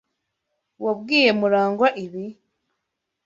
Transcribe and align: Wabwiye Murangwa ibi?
Wabwiye 0.83 1.29
Murangwa 1.39 1.87
ibi? 2.03 2.25